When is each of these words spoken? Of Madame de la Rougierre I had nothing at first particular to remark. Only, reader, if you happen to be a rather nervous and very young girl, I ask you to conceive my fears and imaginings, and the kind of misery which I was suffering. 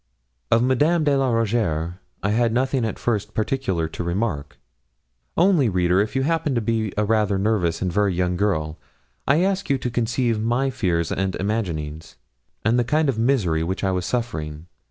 Of 0.49 0.63
Madame 0.63 1.03
de 1.03 1.15
la 1.15 1.29
Rougierre 1.29 1.99
I 2.23 2.31
had 2.31 2.51
nothing 2.51 2.85
at 2.85 2.97
first 2.97 3.35
particular 3.35 3.87
to 3.89 4.03
remark. 4.03 4.57
Only, 5.37 5.69
reader, 5.69 6.01
if 6.01 6.15
you 6.15 6.23
happen 6.23 6.55
to 6.55 6.59
be 6.61 6.91
a 6.97 7.05
rather 7.05 7.37
nervous 7.37 7.83
and 7.83 7.93
very 7.93 8.15
young 8.15 8.35
girl, 8.35 8.79
I 9.27 9.43
ask 9.43 9.69
you 9.69 9.77
to 9.77 9.91
conceive 9.91 10.41
my 10.41 10.71
fears 10.71 11.11
and 11.11 11.35
imaginings, 11.35 12.15
and 12.65 12.79
the 12.79 12.83
kind 12.83 13.09
of 13.09 13.19
misery 13.19 13.61
which 13.63 13.83
I 13.83 13.91
was 13.91 14.07
suffering. 14.07 14.65